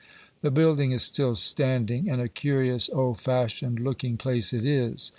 The 0.41 0.49
building 0.49 0.91
is 0.93 1.03
still 1.03 1.35
standing, 1.35 2.09
and 2.09 2.19
a 2.19 2.27
curious, 2.27 2.89
old 2.89 3.19
fashioned 3.19 3.79
looking 3.79 4.17
place 4.17 4.51
it 4.51 4.65
is. 4.65 5.09